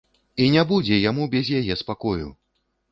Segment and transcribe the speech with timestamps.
[0.45, 2.27] І не будзе яму без яе спакою!